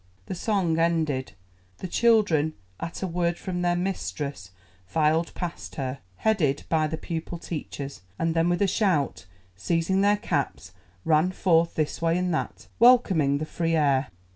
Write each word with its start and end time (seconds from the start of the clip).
The 0.25 0.33
song 0.33 0.79
ended, 0.79 1.33
the 1.77 1.87
children 1.87 2.55
at 2.79 3.03
a 3.03 3.07
word 3.07 3.37
from 3.37 3.61
their 3.61 3.75
mistress 3.75 4.49
filed 4.87 5.31
past 5.35 5.75
her, 5.75 5.99
headed 6.15 6.63
by 6.69 6.87
the 6.87 6.97
pupil 6.97 7.37
teachers, 7.37 8.01
and 8.17 8.33
then 8.33 8.49
with 8.49 8.63
a 8.63 8.67
shout, 8.67 9.27
seizing 9.55 10.01
their 10.01 10.17
caps, 10.17 10.71
ran 11.05 11.29
forth 11.31 11.75
this 11.75 12.01
way 12.01 12.17
and 12.17 12.33
that, 12.33 12.65
welcoming 12.79 13.37
the 13.37 13.45
free 13.45 13.75
air. 13.75 14.07